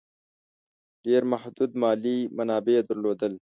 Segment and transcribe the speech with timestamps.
[1.05, 3.33] ډېر محدود مالي منابع درلودل.